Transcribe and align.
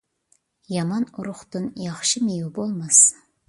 يامان 0.75 1.05
ئۇرۇقتىن 1.11 1.69
ياخشى 1.85 2.25
مېۋە 2.27 2.51
بولماس. 2.61 3.07